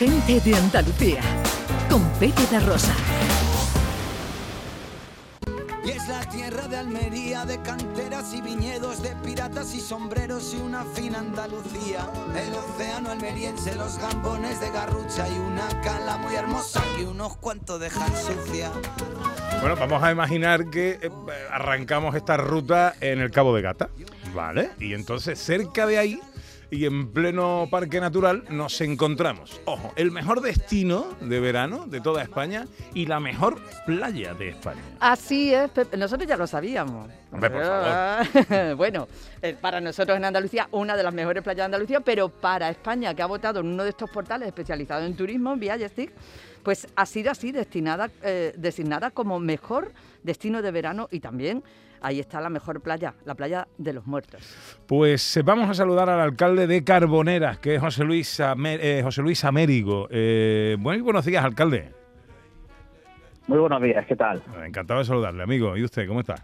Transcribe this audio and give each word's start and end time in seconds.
Gente 0.00 0.40
de 0.40 0.54
Andalucía, 0.54 1.20
con 1.90 2.02
Pepe 2.12 2.46
de 2.50 2.58
Rosa. 2.60 2.94
Y 5.84 5.90
es 5.90 6.08
la 6.08 6.20
tierra 6.20 6.66
de 6.68 6.78
Almería, 6.78 7.44
de 7.44 7.60
canteras 7.60 8.32
y 8.32 8.40
viñedos, 8.40 9.02
de 9.02 9.14
piratas 9.16 9.74
y 9.74 9.80
sombreros 9.80 10.54
y 10.54 10.56
una 10.62 10.86
fina 10.86 11.18
Andalucía. 11.18 12.08
El 12.34 12.54
océano 12.54 13.10
almeriense, 13.10 13.74
los 13.74 13.98
gambones 13.98 14.58
de 14.62 14.70
garrucha 14.70 15.28
y 15.28 15.38
una 15.38 15.68
cala 15.82 16.16
muy 16.16 16.34
hermosa 16.34 16.82
que 16.96 17.04
unos 17.04 17.36
cuantos 17.36 17.78
dejan 17.78 18.10
sucia. 18.16 18.72
Bueno, 19.60 19.76
vamos 19.76 20.02
a 20.02 20.10
imaginar 20.10 20.70
que 20.70 20.98
eh, 21.02 21.10
arrancamos 21.50 22.14
esta 22.14 22.38
ruta 22.38 22.94
en 23.02 23.20
el 23.20 23.30
Cabo 23.30 23.54
de 23.54 23.60
Gata, 23.60 23.90
¿vale? 24.34 24.70
Y 24.78 24.94
entonces 24.94 25.38
cerca 25.38 25.86
de 25.86 25.98
ahí 25.98 26.20
y 26.70 26.84
en 26.84 27.12
pleno 27.12 27.66
parque 27.70 28.00
natural 28.00 28.44
nos 28.48 28.80
encontramos, 28.80 29.60
ojo, 29.64 29.92
el 29.96 30.10
mejor 30.10 30.40
destino 30.40 31.06
de 31.20 31.40
verano 31.40 31.86
de 31.86 32.00
toda 32.00 32.22
España 32.22 32.66
y 32.94 33.06
la 33.06 33.20
mejor 33.20 33.60
playa 33.86 34.34
de 34.34 34.50
España. 34.50 34.80
Así 35.00 35.52
es, 35.52 35.70
Pepe. 35.70 35.96
nosotros 35.96 36.28
ya 36.28 36.36
lo 36.36 36.46
sabíamos. 36.46 37.10
Hombre, 37.32 37.50
por 37.50 37.64
favor. 37.64 38.76
bueno, 38.76 39.08
eh, 39.42 39.56
para 39.60 39.80
nosotros 39.80 40.16
en 40.16 40.24
Andalucía, 40.24 40.68
una 40.72 40.96
de 40.96 41.02
las 41.02 41.14
mejores 41.14 41.42
playas 41.42 41.58
de 41.58 41.64
Andalucía, 41.64 42.00
pero 42.00 42.28
para 42.28 42.70
España, 42.70 43.14
que 43.14 43.22
ha 43.22 43.26
votado 43.26 43.60
en 43.60 43.66
uno 43.66 43.82
de 43.82 43.90
estos 43.90 44.10
portales 44.10 44.48
especializados 44.48 45.06
en 45.06 45.16
turismo, 45.16 45.56
Viajestic, 45.56 46.12
pues 46.62 46.86
ha 46.94 47.06
sido 47.06 47.30
así 47.30 47.52
destinada, 47.52 48.10
eh, 48.22 48.52
designada 48.56 49.10
como 49.10 49.38
mejor 49.40 49.92
destino 50.22 50.62
de 50.62 50.70
verano 50.70 51.08
y 51.10 51.20
también 51.20 51.62
ahí 52.02 52.20
está 52.20 52.40
la 52.40 52.50
mejor 52.50 52.80
playa, 52.80 53.14
la 53.24 53.34
playa 53.34 53.66
de 53.78 53.92
los 53.92 54.06
muertos. 54.06 54.40
Pues 54.86 55.36
eh, 55.36 55.42
vamos 55.42 55.68
a 55.70 55.74
saludar 55.74 56.08
al 56.10 56.20
alcalde 56.20 56.66
de 56.66 56.82
Carboneras, 56.84 57.58
que 57.58 57.74
es 57.76 57.80
José 57.80 58.04
Luis, 58.04 58.40
Amer- 58.40 58.80
eh, 58.82 59.00
José 59.02 59.22
Luis 59.22 59.44
Américo. 59.44 60.08
Eh, 60.10 60.76
muy 60.78 61.00
buenos 61.00 61.24
días, 61.24 61.44
alcalde. 61.44 61.90
Muy 63.46 63.58
buenos 63.58 63.82
días, 63.82 64.06
¿qué 64.06 64.16
tal? 64.16 64.42
Encantado 64.64 65.00
de 65.00 65.06
saludarle, 65.06 65.42
amigo. 65.42 65.76
¿Y 65.76 65.82
usted, 65.84 66.06
cómo 66.06 66.20
está? 66.20 66.36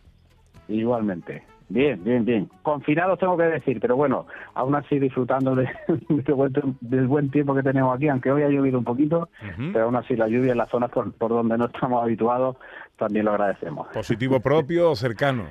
Igualmente. 0.68 1.42
Bien, 1.68 2.02
bien, 2.04 2.24
bien. 2.24 2.48
Confinados 2.62 3.18
tengo 3.18 3.36
que 3.36 3.42
decir, 3.44 3.80
pero 3.80 3.96
bueno, 3.96 4.26
aún 4.54 4.74
así 4.76 5.00
disfrutando 5.00 5.54
de, 5.56 5.68
de 6.08 6.32
buen 6.32 6.52
del 6.80 7.06
buen 7.08 7.30
tiempo 7.30 7.54
que 7.56 7.62
tenemos 7.62 7.94
aquí, 7.96 8.08
aunque 8.08 8.30
hoy 8.30 8.42
ha 8.42 8.48
llovido 8.48 8.78
un 8.78 8.84
poquito, 8.84 9.28
pero 9.72 9.86
aún 9.86 9.96
así 9.96 10.14
la 10.14 10.28
lluvia 10.28 10.52
en 10.52 10.58
las 10.58 10.70
zonas 10.70 10.90
por, 10.90 11.12
por 11.14 11.30
donde 11.30 11.58
no 11.58 11.66
estamos 11.66 12.02
habituados 12.02 12.56
también 12.96 13.24
lo 13.24 13.32
agradecemos. 13.32 13.88
¿Positivo 13.88 14.40
propio 14.40 14.90
o 14.90 14.96
cercano? 14.96 15.44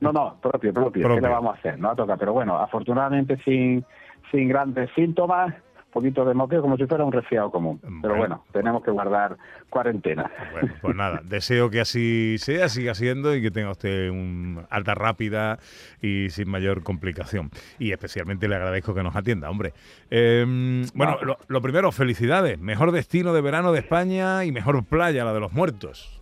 No, 0.00 0.12
no, 0.12 0.36
propio, 0.40 0.72
propio, 0.72 1.02
Propio. 1.02 1.14
¿qué 1.16 1.20
le 1.20 1.28
vamos 1.32 1.56
a 1.56 1.58
hacer? 1.58 1.78
No 1.78 1.94
toca, 1.96 2.16
pero 2.16 2.32
bueno, 2.32 2.58
afortunadamente 2.58 3.38
sin, 3.44 3.84
sin 4.30 4.48
grandes 4.48 4.90
síntomas, 4.94 5.54
poquito 5.94 6.24
de 6.26 6.34
moqueo 6.34 6.60
como 6.60 6.76
si 6.76 6.84
fuera 6.86 7.04
un 7.04 7.12
resfriado 7.12 7.50
común. 7.50 7.78
Pero 7.80 8.14
Bueno. 8.14 8.16
bueno, 8.18 8.44
tenemos 8.52 8.84
que 8.84 8.90
guardar 8.90 9.38
cuarentena. 9.70 10.30
Bueno, 10.52 10.74
pues 10.82 10.94
nada, 10.94 11.20
deseo 11.24 11.70
que 11.70 11.80
así 11.80 12.36
sea, 12.38 12.68
siga 12.68 12.94
siendo 12.94 13.34
y 13.34 13.40
que 13.40 13.50
tenga 13.50 13.70
usted 13.70 14.10
un 14.10 14.66
alta 14.68 14.94
rápida 14.94 15.58
y 16.02 16.28
sin 16.30 16.50
mayor 16.50 16.82
complicación. 16.82 17.50
Y 17.78 17.92
especialmente 17.92 18.46
le 18.48 18.56
agradezco 18.56 18.94
que 18.94 19.02
nos 19.02 19.16
atienda, 19.16 19.48
hombre. 19.48 19.72
Eh, 20.10 20.84
bueno, 20.94 21.16
lo, 21.22 21.38
lo 21.48 21.62
primero, 21.62 21.90
felicidades. 21.92 22.58
Mejor 22.58 22.92
destino 22.92 23.32
de 23.32 23.40
verano 23.40 23.72
de 23.72 23.78
España 23.78 24.44
y 24.44 24.52
mejor 24.52 24.84
playa, 24.84 25.24
la 25.24 25.32
de 25.32 25.40
los 25.40 25.52
muertos. 25.52 26.20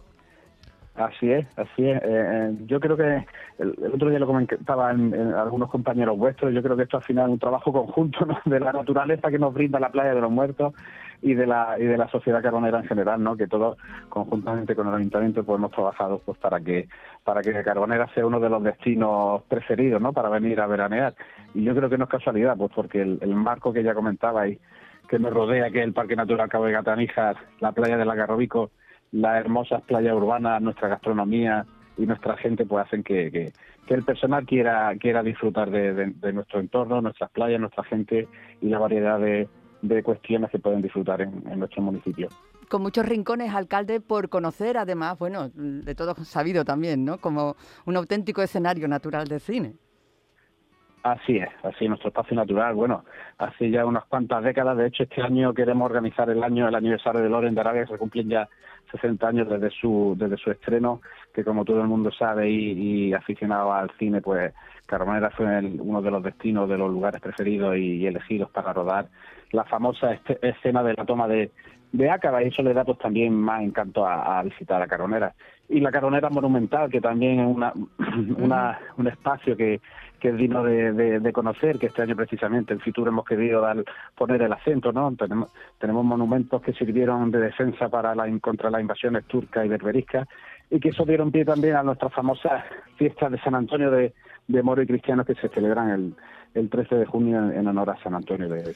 Así 0.95 1.33
es, 1.33 1.47
así 1.57 1.89
es. 1.89 2.03
Eh, 2.03 2.05
eh, 2.05 2.57
yo 2.67 2.79
creo 2.79 2.99
que 2.99 3.25
el, 3.59 3.75
otro 3.95 4.11
día 4.11 4.19
lo 4.19 4.27
comentaban 4.27 5.15
en 5.15 5.33
algunos 5.33 5.71
compañeros 5.71 6.19
vuestros. 6.19 6.53
Yo 6.53 6.63
creo 6.63 6.77
que 6.77 6.83
esto 6.83 6.99
al 6.99 7.03
final 7.03 7.27
es 7.27 7.33
un 7.33 7.39
trabajo 7.39 7.73
conjunto 7.73 8.27
de 8.45 8.61
la 8.61 8.73
naturaleza 8.73 9.31
que 9.31 9.39
nos 9.39 9.55
brinda 9.55 9.81
la 9.81 9.91
playa 9.91 10.15
de 10.15 10.21
los 10.21 10.31
muertos 10.31 10.75
y 11.23 11.33
de 11.33 11.47
la 11.47 11.77
y 11.79 11.85
de 11.85 11.97
la 11.97 12.09
sociedad 12.09 12.43
carbonera 12.43 12.81
en 12.81 12.85
general, 12.85 13.23
¿no? 13.23 13.37
Que 13.37 13.47
todos 13.47 13.79
conjuntamente 14.11 14.75
con 14.75 14.89
el 14.89 14.95
ayuntamiento 14.95 15.45
pues 15.45 15.57
hemos 15.57 15.71
trabajado 15.71 16.21
pues 16.27 16.37
para 16.37 16.61
que 16.61 16.89
para 17.25 17.41
que 17.41 17.63
Carbonera 17.63 18.13
sea 18.13 18.27
uno 18.27 18.39
de 18.39 18.51
los 18.51 18.63
destinos 18.63 19.43
preferidos, 19.49 20.03
¿no? 20.03 20.13
Para 20.13 20.29
venir 20.29 20.61
a 20.61 20.67
veranear. 20.67 21.15
Y 21.55 21.63
yo 21.65 21.75
creo 21.75 21.89
que 21.89 21.97
no 21.97 22.05
es 22.05 22.11
casualidad, 22.11 22.57
pues 22.59 22.71
porque 22.75 23.01
el, 23.01 23.19
el 23.23 23.35
marco 23.35 23.73
que 23.73 23.83
ya 23.83 23.95
comentabais 23.95 24.59
que 25.09 25.19
nos 25.19 25.33
rodea, 25.33 25.71
que 25.71 25.79
es 25.79 25.85
el 25.85 25.93
Parque 25.93 26.17
Natural 26.17 26.49
Cabo 26.49 26.67
de 26.67 26.73
Gatanijas, 26.73 27.37
la 27.61 27.73
playa 27.73 27.97
de 27.97 28.05
la 28.05 28.15
Garrobico, 28.15 28.71
las 29.13 29.37
hermosas 29.39 29.83
playas 29.83 30.15
urbanas, 30.15 30.61
nuestra 30.61 30.89
gastronomía 30.89 31.67
y 31.97 32.07
nuestra 32.07 32.37
gente, 32.39 32.67
pues 32.67 32.87
hacen 32.87 33.03
que, 33.03 33.31
que, 33.31 33.53
el 33.95 34.05
personal 34.05 34.47
quiera 34.47 34.91
quiera 34.99 35.23
disfrutar 35.23 35.71
de, 35.71 36.33
nuestro 36.33 36.61
entorno, 36.61 37.03
nuestras 37.03 37.31
playas, 37.31 37.61
nuestra 37.61 37.85
gente 37.85 38.27
y 38.63 38.69
la 38.69 38.79
variedad 38.79 39.21
de, 39.21 39.49
de 39.83 40.03
cuestiones 40.03 40.51
que 40.51 40.59
pueden 40.59 40.81
disfrutar 40.81 41.21
en 41.21 41.59
nuestro 41.59 41.83
municipio. 41.83 42.31
Con 42.71 42.81
muchos 42.81 43.05
rincones, 43.05 43.55
alcalde, 43.55 44.01
por 44.01 44.31
conocer, 44.31 44.79
además, 44.79 45.19
bueno, 45.19 45.51
de 45.51 45.95
todo 45.95 46.15
sabido 46.25 46.65
también, 46.65 47.05
¿no? 47.05 47.19
Como 47.19 47.57
un 47.85 47.97
auténtico 47.97 48.41
escenario 48.41 48.89
natural 48.89 49.29
de 49.29 49.41
cine. 49.41 49.75
Así 51.03 51.37
es, 51.37 51.49
así 51.65 51.85
es 51.85 51.89
nuestro 51.89 52.09
espacio 52.09 52.37
natural. 52.37 52.75
Bueno, 52.75 53.05
hace 53.39 53.71
ya 53.71 53.85
unas 53.85 54.05
cuantas 54.05 54.45
décadas, 54.45 54.77
de 54.77 54.87
hecho 54.87 55.03
este 55.03 55.21
año 55.21 55.53
queremos 55.53 55.87
organizar 55.87 56.31
el 56.31 56.43
año, 56.45 56.69
el 56.69 56.75
aniversario 56.77 57.21
de 57.21 57.29
Loren 57.29 57.55
de 57.57 57.61
Arabia, 57.61 57.85
que 57.85 57.93
se 57.93 57.99
cumplen 57.99 58.29
ya 58.29 58.49
60 58.93 59.27
años 59.27 59.49
desde 59.49 59.71
su 59.71 60.15
desde 60.17 60.37
su 60.37 60.53
estreno, 60.53 61.01
que 61.35 61.45
como 61.45 61.65
todo 61.65 61.81
el 61.81 61.89
mundo 61.89 62.11
sabe 62.13 62.51
y, 62.51 63.09
y 63.09 63.13
aficionado 63.15 63.73
al 63.73 63.91
cine, 63.99 64.21
pues 64.21 64.53
Carbonera 64.87 65.31
fue 65.31 65.59
el- 65.59 65.81
uno 65.81 66.03
de 66.03 66.11
los 66.11 66.23
destinos, 66.23 66.69
de 66.69 66.79
los 66.79 66.91
lugares 66.91 67.21
preferidos 67.21 67.77
y, 67.77 67.97
y 67.97 68.07
elegidos 68.07 68.51
para 68.51 68.73
rodar 68.73 69.07
la 69.53 69.65
famosa 69.65 70.13
este- 70.13 70.39
escena 70.47 70.83
de 70.83 70.95
la 70.95 71.05
toma 71.05 71.29
de, 71.29 71.51
de 71.93 72.11
Ácaba 72.11 72.43
y 72.43 72.49
eso 72.49 72.63
le 72.63 72.75
da 72.75 72.85
pues 72.85 72.99
también 72.99 73.35
más 73.35 73.63
encanto 73.63 74.07
a, 74.07 74.39
a 74.39 74.43
visitar 74.43 74.81
a 74.83 74.87
Caronera. 74.87 75.35
Y 75.69 75.81
la 75.81 75.91
Caronera 75.91 76.29
Monumental, 76.29 76.91
que 76.91 77.01
también 77.01 77.41
es 77.41 77.47
una, 77.47 77.73
una, 78.39 78.79
un 78.99 79.07
espacio 79.09 79.57
que, 79.57 79.81
que 80.21 80.29
es 80.31 80.37
digno 80.37 80.63
de, 80.65 80.93
de- 80.93 81.21
de 81.21 81.33
conocer, 81.33 81.79
que 81.79 81.87
este 81.87 82.03
año 82.03 82.17
precisamente 82.17 82.73
en 82.75 82.81
Fitur 82.81 83.09
hemos 83.09 83.25
querido 83.25 83.61
dar, 83.63 83.83
poner 84.17 84.43
el 84.43 84.53
acento, 84.53 84.93
¿no? 84.93 85.15
Tenemos, 85.17 85.49
tenemos 85.79 86.05
monumentos 86.05 86.61
que 86.63 86.73
sirvieron 86.75 87.31
de 87.31 87.41
defensa 87.41 87.89
para 87.89 88.15
la, 88.15 88.27
contra 88.41 88.71
las 88.71 88.81
invasiones 88.83 89.25
turcas 89.27 89.65
y 89.65 89.69
berberiscas 89.69 90.29
y 90.71 90.81
que 90.81 90.91
eso 90.91 91.05
dieron 91.05 91.22
pie 91.31 91.45
también 91.45 91.77
a 91.77 91.83
nuestras 91.83 92.13
famosas 92.13 92.65
fiestas 92.97 93.31
de 93.33 93.39
San 93.41 93.55
Antonio 93.55 93.91
de, 93.91 94.13
de 94.49 94.63
Moro 94.63 94.83
y 94.83 94.87
Cristianos 94.87 95.27
que 95.27 95.35
se 95.35 95.49
celebran 95.49 95.91
el, 95.91 96.15
el 96.55 96.69
13 96.69 96.97
de 96.97 97.07
junio 97.07 97.51
en, 97.51 97.67
honor 97.67 97.91
a 97.91 98.03
San 98.03 98.15
Antonio 98.15 98.49
de, 98.49 98.75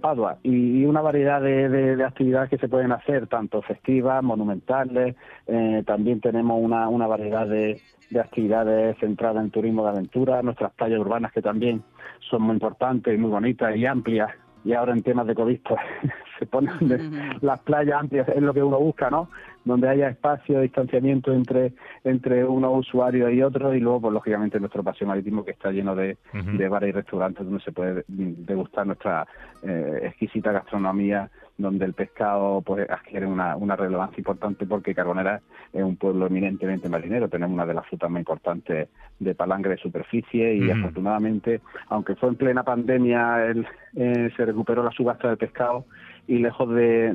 Padua. 0.00 0.38
Y, 0.44 0.84
una 0.84 1.00
variedad 1.00 1.40
de, 1.40 1.68
de- 1.68 1.96
de 1.96 2.04
actividades 2.04 2.48
que 2.50 2.58
se 2.58 2.68
pueden 2.68 2.92
hacer, 2.92 3.26
tanto 3.26 3.60
festivas, 3.62 4.22
monumentales, 4.22 5.16
eh, 5.48 5.82
también 5.84 6.20
tenemos 6.20 6.60
una, 6.62 6.88
una 6.88 7.08
variedad 7.08 7.46
de, 7.48 7.80
de 8.10 8.20
actividades 8.20 8.96
centradas 8.98 9.42
en 9.42 9.50
turismo 9.50 9.82
de 9.84 9.90
aventura, 9.90 10.42
nuestras 10.42 10.72
playas 10.74 11.00
urbanas 11.00 11.32
que 11.32 11.42
también 11.42 11.82
son 12.30 12.42
muy 12.42 12.52
importantes 12.54 13.12
y 13.12 13.18
muy 13.18 13.30
bonitas 13.30 13.74
y 13.76 13.84
amplias, 13.84 14.30
y 14.64 14.74
ahora 14.74 14.92
en 14.92 15.02
temas 15.02 15.26
de 15.26 15.34
COVID 15.34 15.58
se 16.40 16.46
ponen 16.46 16.72
de- 16.80 16.98
las 17.42 17.60
playas 17.60 18.00
amplias, 18.00 18.28
es 18.28 18.42
lo 18.42 18.52
que 18.52 18.62
uno 18.62 18.80
busca, 18.80 19.08
¿no? 19.10 19.28
Donde 19.64 19.88
haya 19.88 20.08
espacio, 20.08 20.60
distanciamiento 20.60 21.32
entre 21.32 21.72
entre 22.02 22.44
unos 22.44 22.78
usuarios 22.78 23.30
y 23.32 23.42
otros, 23.42 23.76
y 23.76 23.80
luego, 23.80 24.00
pues 24.00 24.14
lógicamente, 24.14 24.58
nuestro 24.58 24.82
paseo 24.82 25.06
marítimo 25.06 25.44
que 25.44 25.50
está 25.52 25.70
lleno 25.70 25.94
de, 25.94 26.16
de 26.56 26.68
bares 26.68 26.88
y 26.88 26.92
restaurantes 26.92 27.44
donde 27.44 27.62
se 27.62 27.70
puede 27.70 28.04
degustar 28.08 28.86
nuestra 28.86 29.26
eh, 29.62 30.00
exquisita 30.04 30.50
gastronomía, 30.50 31.30
donde 31.58 31.84
el 31.84 31.92
pescado 31.92 32.62
pues 32.62 32.88
adquiere 32.88 33.26
una, 33.26 33.54
una 33.54 33.76
relevancia 33.76 34.18
importante 34.18 34.64
porque 34.64 34.94
Carbonera 34.94 35.42
es 35.74 35.82
un 35.82 35.96
pueblo 35.96 36.26
eminentemente 36.26 36.88
marinero, 36.88 37.28
tenemos 37.28 37.52
una 37.54 37.66
de 37.66 37.74
las 37.74 37.86
frutas 37.86 38.10
más 38.10 38.20
importantes 38.20 38.88
de 39.18 39.34
palangre 39.34 39.72
de 39.72 39.76
superficie 39.76 40.54
y 40.54 40.70
afortunadamente, 40.70 41.60
aunque 41.90 42.14
fue 42.16 42.30
en 42.30 42.36
plena 42.36 42.62
pandemia, 42.62 43.44
el- 43.46 43.66
eh, 43.94 44.30
se 44.36 44.44
recuperó 44.46 44.82
la 44.82 44.90
subasta 44.92 45.28
del 45.28 45.36
pescado 45.36 45.84
y 46.26 46.38
lejos 46.38 46.68
de, 46.74 47.12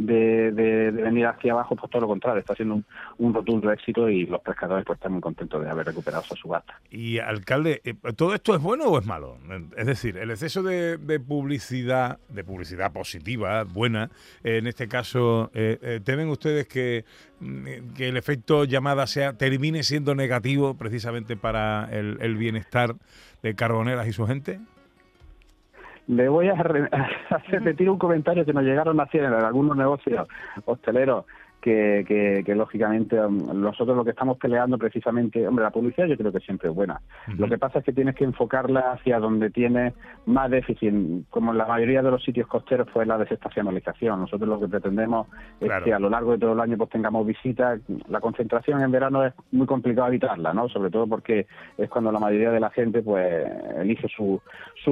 venir 0.93 1.27
hacia 1.27 1.53
abajo, 1.53 1.75
pues 1.75 1.89
todo 1.91 2.01
lo 2.01 2.07
contrario, 2.07 2.39
está 2.39 2.55
siendo 2.55 2.75
un, 2.75 2.85
un 3.17 3.33
rotundo 3.33 3.71
éxito 3.71 4.09
y 4.09 4.25
los 4.25 4.41
pescadores 4.41 4.85
pues 4.85 4.97
están 4.97 5.13
muy 5.13 5.21
contentos 5.21 5.63
de 5.63 5.69
haber 5.69 5.85
recuperado 5.85 6.23
esa 6.23 6.35
subasta. 6.35 6.79
Y 6.89 7.19
alcalde, 7.19 7.81
eh, 7.83 7.93
¿todo 8.15 8.33
esto 8.33 8.55
es 8.55 8.61
bueno 8.61 8.85
o 8.85 8.99
es 8.99 9.05
malo? 9.05 9.37
Es 9.77 9.85
decir, 9.85 10.17
el 10.17 10.31
exceso 10.31 10.63
de, 10.63 10.97
publicidad, 11.19 12.19
de 12.29 12.43
publicidad 12.43 12.91
positiva, 12.91 13.63
buena, 13.63 14.09
en 14.43 14.67
este 14.67 14.87
caso, 14.87 15.51
eh, 15.53 15.77
eh, 15.81 15.99
¿temen 16.03 16.29
ustedes 16.29 16.67
que, 16.67 17.05
mm, 17.39 17.93
que 17.95 18.09
el 18.09 18.17
efecto 18.17 18.65
llamada 18.65 19.07
sea 19.07 19.33
termine 19.33 19.83
siendo 19.83 20.15
negativo 20.15 20.75
precisamente 20.75 21.35
para 21.35 21.87
el, 21.91 22.17
el 22.21 22.35
bienestar 22.35 22.95
de 23.41 23.55
Carboneras 23.55 24.07
y 24.07 24.13
su 24.13 24.25
gente? 24.25 24.59
Le 26.07 26.29
voy 26.29 26.49
a, 26.49 26.55
re- 26.55 26.89
a 27.29 27.37
repetir 27.49 27.89
un 27.89 27.97
comentario 27.97 28.45
que 28.45 28.53
nos 28.53 28.63
llegaron 28.63 28.99
a 28.99 29.03
en 29.23 29.33
algunos 29.33 29.75
negocios 29.75 30.27
hosteleros 30.65 31.25
que, 31.65 32.43
que, 32.45 32.55
lógicamente 32.55 33.19
um, 33.19 33.59
nosotros 33.59 33.97
lo 33.97 34.03
que 34.03 34.11
estamos 34.11 34.37
peleando 34.37 34.77
precisamente, 34.77 35.47
hombre, 35.47 35.63
la 35.63 35.71
publicidad 35.71 36.05
yo 36.05 36.15
creo 36.15 36.31
que 36.31 36.39
siempre 36.39 36.69
es 36.69 36.75
buena. 36.75 37.01
Lo 37.37 37.49
que 37.49 37.57
pasa 37.57 37.79
es 37.79 37.85
que 37.85 37.91
tienes 37.91 38.13
que 38.13 38.23
enfocarla 38.23 38.91
hacia 38.91 39.19
donde 39.19 39.49
tiene 39.49 39.93
más 40.27 40.51
déficit, 40.51 40.93
como 41.31 41.51
en 41.51 41.57
la 41.57 41.65
mayoría 41.65 42.03
de 42.03 42.11
los 42.11 42.23
sitios 42.23 42.47
costeros 42.47 42.87
fue 42.91 43.07
la 43.07 43.17
desestacionalización. 43.17 44.21
Nosotros 44.21 44.47
lo 44.47 44.59
que 44.59 44.67
pretendemos 44.67 45.27
es 45.59 45.71
que 45.83 45.91
a 45.91 45.97
lo 45.97 46.09
largo 46.09 46.33
de 46.33 46.37
todo 46.37 46.53
el 46.53 46.59
año 46.59 46.77
pues 46.77 46.91
tengamos 46.91 47.25
visitas. 47.25 47.81
La 48.09 48.19
concentración 48.19 48.81
en 48.81 48.91
verano 48.91 49.25
es 49.25 49.33
muy 49.51 49.65
complicado 49.65 50.09
evitarla, 50.09 50.53
¿no? 50.53 50.69
Sobre 50.69 50.91
todo 50.91 51.07
porque 51.07 51.47
es 51.79 51.89
cuando 51.89 52.11
la 52.11 52.19
mayoría 52.19 52.51
de 52.51 52.59
la 52.59 52.69
gente 52.69 53.01
pues 53.01 53.47
elige 53.79 54.07
sus 54.09 54.39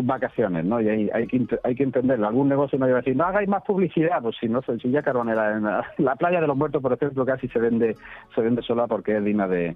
vacaciones, 0.05 0.65
¿no? 0.65 0.81
Y 0.81 0.89
hay, 0.89 1.09
hay, 1.13 1.27
que, 1.27 1.45
hay 1.63 1.75
que 1.75 1.83
entenderlo. 1.83 2.27
Algún 2.27 2.49
negocio 2.49 2.79
no 2.79 2.87
va 2.87 2.93
a 2.93 2.95
decir, 2.95 3.15
no 3.15 3.25
hagáis 3.25 3.47
más 3.47 3.61
publicidad, 3.63 4.23
pues 4.23 4.35
si 4.39 4.49
no, 4.49 4.61
si 4.63 4.89
ya 4.89 5.03
Carbonera 5.03 5.55
en 5.55 5.63
la 6.03 6.15
playa 6.15 6.41
de 6.41 6.47
los 6.47 6.57
por 6.71 6.93
ejemplo, 6.93 7.25
casi 7.25 7.47
se 7.49 7.59
vende, 7.59 7.95
se 8.33 8.41
vende 8.41 8.61
sola 8.61 8.87
porque 8.87 9.17
es 9.17 9.23
digna 9.23 9.47
de, 9.47 9.75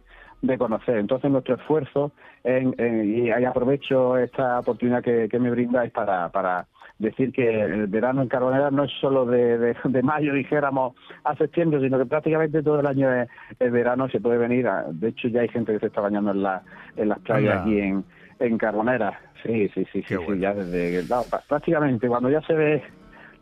conocer. 0.57 0.97
Entonces, 0.97 1.31
nuestro 1.31 1.55
esfuerzo, 1.55 2.11
en, 2.43 2.75
y 2.79 3.31
ahí 3.31 3.45
aprovecho 3.45 4.17
esta 4.17 4.59
oportunidad 4.59 5.03
que, 5.03 5.39
me 5.39 5.49
brindáis 5.49 5.91
para, 5.91 6.29
para 6.29 6.67
decir 6.99 7.31
que 7.31 7.61
el 7.61 7.87
verano 7.87 8.21
en 8.21 8.27
Carbonera 8.27 8.71
no 8.71 8.83
es 8.83 8.91
solo 8.99 9.25
de, 9.25 9.75
de, 9.83 10.03
mayo, 10.03 10.33
dijéramos, 10.33 10.95
a 11.23 11.35
septiembre, 11.35 11.79
sino 11.81 11.97
que 11.97 12.05
prácticamente 12.05 12.63
todo 12.63 12.79
el 12.79 12.87
año 12.87 13.09
es, 13.13 13.71
verano, 13.71 14.09
se 14.09 14.19
puede 14.19 14.37
venir. 14.37 14.67
de 14.91 15.09
hecho, 15.09 15.27
ya 15.27 15.41
hay 15.41 15.49
gente 15.49 15.73
que 15.73 15.79
se 15.79 15.87
está 15.87 16.01
bañando 16.01 16.31
en, 16.31 16.43
la, 16.43 16.61
en 16.95 17.09
las 17.09 17.19
playas 17.19 17.61
aquí 17.61 17.79
en, 17.79 18.03
en 18.39 18.57
Carbonera. 18.57 19.19
Sí, 19.43 19.69
sí, 19.69 19.85
sí, 19.91 20.03
sí, 20.07 20.15
ya 20.39 20.53
desde 20.53 21.03
prácticamente 21.47 22.07
cuando 22.07 22.29
ya 22.29 22.41
se 22.41 22.53
ve 22.53 22.83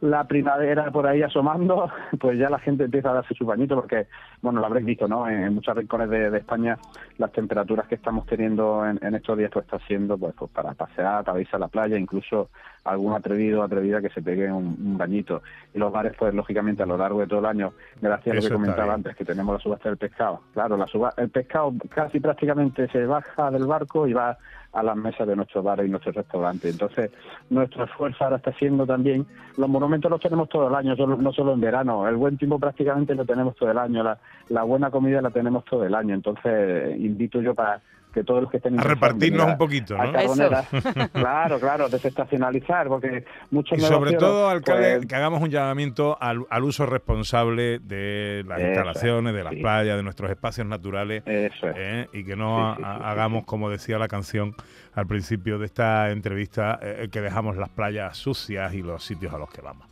la 0.06 0.26
primavera 0.26 0.92
por 0.92 1.08
ahí 1.08 1.22
asomando, 1.22 1.92
pues 2.20 2.38
ya 2.38 2.50
la 2.50 2.60
gente 2.60 2.86
empieza 2.86 3.12
a 3.12 3.16
darse 3.16 3.34
su 3.34 3.46
bañito 3.46 3.76
porque, 3.76 4.08
bueno, 4.42 4.60
lo 4.60 4.68
habréis 4.68 4.86
visto, 4.86 5.08
¿no? 5.08 5.28
En, 5.28 5.54
muchos 5.54 5.76
rincones 5.76 6.10
de, 6.10 6.38
España 6.38 6.78
las 7.18 7.32
temperaturas 7.32 7.88
que 7.88 7.96
estamos 7.96 8.26
teniendo 8.26 8.86
en, 8.86 9.16
estos 9.16 9.38
días 9.38 9.52
pues 9.52 9.66
está 9.66 9.80
siendo 9.88 10.18
pues, 10.18 10.34
pues 10.38 10.52
para 10.52 10.74
pasear, 10.74 11.24
para 11.24 11.60
la 11.60 11.68
playa, 11.68 11.98
incluso 11.98 12.50
algún 12.86 13.14
atrevido 13.14 13.62
o 13.62 13.64
atrevida 13.64 14.02
que 14.02 14.10
se 14.10 14.22
pegue 14.22 14.52
un, 14.52 14.98
bañito. 14.98 15.42
Y 15.74 15.80
los 15.80 15.92
bares, 15.92 16.14
pues 16.18 16.34
lógicamente 16.34 16.84
a 16.84 16.86
lo 16.86 16.98
largo 16.98 17.20
de 17.20 17.28
todo 17.28 17.40
el 17.40 17.46
año, 17.48 17.74
gracias 18.02 18.34
a 18.34 18.36
lo 18.36 18.42
que 18.42 18.54
comentaba 18.54 18.94
antes, 18.94 19.16
que 19.16 19.26
tenemos 19.26 19.54
la 19.56 19.60
subasta 19.60 19.90
del 19.90 19.98
pescado. 19.98 20.42
Claro, 20.54 20.78
la 20.78 20.88
suba, 20.88 21.14
el 21.18 21.30
pescado 21.30 21.74
casi 21.90 22.20
prácticamente 22.20 22.88
se 22.90 23.06
baja 23.06 23.52
del 23.52 23.66
barco 23.66 24.08
y 24.08 24.14
va 24.14 24.38
a 24.72 24.84
las 24.84 24.96
mesas 24.96 25.28
de 25.28 25.36
nuestros 25.36 25.64
bares 25.64 25.88
y 25.88 25.90
nuestros 25.90 26.16
restaurantes. 26.16 26.72
Entonces, 26.72 27.12
nuestro 27.50 27.86
esfuerzo 27.86 28.24
ahora 28.24 28.38
está 28.38 28.52
siendo 28.54 28.86
también, 28.86 29.26
los 29.58 29.70
monumentos 29.70 30.12
los 30.12 30.20
tenemos 30.20 30.50
todo 30.50 30.68
el 30.68 30.76
año, 30.76 30.96
no 30.96 31.32
solo 31.32 31.54
en 31.54 31.62
verano, 31.62 32.08
el 32.08 32.18
buen 32.18 32.38
tiempo 32.38 32.60
prácticamente 32.60 33.16
lo 33.16 33.26
tenemos 33.26 33.56
todo 33.56 33.72
el 33.72 33.78
año, 33.78 34.04
la, 34.04 34.18
la 34.50 34.64
buena 34.64 34.92
comida 34.92 35.22
la 35.22 35.32
tenemos 35.32 35.64
todo 35.66 35.86
el 35.86 35.96
año. 35.96 36.14
Entonces, 36.14 37.00
invito 37.00 37.42
yo 37.42 37.56
para 37.56 37.82
que 38.16 38.24
todos 38.24 38.42
los 38.42 38.50
que 38.50 38.58
estén 38.58 38.80
a 38.80 38.84
repartirnos 38.84 39.46
un 39.46 39.58
poquito, 39.58 39.98
¿no? 39.98 40.12
claro, 41.14 41.60
claro, 41.60 41.90
desestacionalizar, 41.90 42.88
porque 42.88 43.26
muchos 43.52 43.78
y 43.78 43.82
sobre 43.82 44.14
todo, 44.14 44.50
alcalde, 44.50 44.96
pues, 44.96 45.08
que 45.08 45.16
hagamos 45.16 45.42
un 45.42 45.50
llamamiento 45.50 46.18
al, 46.20 46.46
uso 46.64 46.86
responsable 46.86 47.80
de 47.80 48.46
las 48.48 48.60
instalaciones, 48.62 49.34
de 49.34 49.44
las 49.44 49.54
playas, 49.54 49.98
de 49.98 50.04
nuestros 50.04 50.32
espacios 50.32 50.66
naturales, 50.66 51.24
¿eh? 51.26 52.08
y 52.14 52.24
que 52.24 52.38
no 52.38 52.70
hagamos, 52.72 53.44
como 53.44 53.70
decía 53.70 54.00
la 54.00 54.08
canción 54.08 54.56
al 54.94 55.08
principio 55.08 55.60
de 55.60 55.66
esta 55.66 56.10
entrevista, 56.12 56.80
eh, 56.82 57.10
que 57.12 57.20
dejamos 57.20 57.58
las 57.58 57.68
playas 57.68 58.16
sucias 58.18 58.74
y 58.74 58.82
los 58.82 59.04
sitios 59.04 59.34
a 59.34 59.38
los 59.38 59.50
que 59.50 59.62
vamos. 59.62 59.86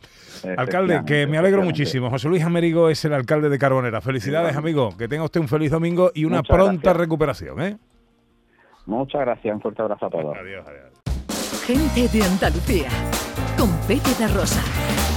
Alcalde, 0.56 1.02
que 1.06 1.26
me 1.26 1.36
alegro 1.36 1.62
muchísimo. 1.62 2.08
José 2.08 2.28
Luis 2.28 2.42
Américo 2.42 2.88
es 2.88 3.04
el 3.04 3.12
alcalde 3.12 3.50
de 3.50 3.58
Carbonera. 3.58 4.00
Felicidades, 4.00 4.56
amigo. 4.56 4.96
Que 4.96 5.08
tenga 5.08 5.24
usted 5.24 5.40
un 5.40 5.48
feliz 5.48 5.70
domingo 5.70 6.10
y 6.14 6.24
una 6.24 6.42
pronta 6.42 6.92
recuperación. 6.92 7.60
¿eh? 7.62 7.76
Muchas 8.86 9.20
gracias, 9.22 9.54
un 9.54 9.60
fuerte 9.60 9.82
abrazo 9.82 10.06
a 10.06 10.10
todos. 10.10 10.36
Adiós, 10.36 10.66
adiós. 10.66 11.62
Gente 11.66 12.08
de 12.08 12.24
Andalucía, 12.24 12.88
con 13.56 13.70
Pepe 13.86 14.14
de 14.18 14.28
Rosa. 14.28 15.13